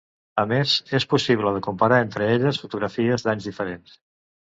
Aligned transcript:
A 0.43 0.43
més, 0.51 0.71
és 0.99 1.03
possible 1.11 1.51
de 1.57 1.61
comparar 1.67 1.99
entre 2.05 2.29
elles 2.37 2.61
fotografies 2.63 3.27
d’anys 3.27 3.47
diferents. 3.51 3.95